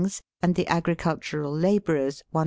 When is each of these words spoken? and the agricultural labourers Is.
and 0.41 0.55
the 0.55 0.67
agricultural 0.67 1.55
labourers 1.55 2.15
Is. 2.15 2.23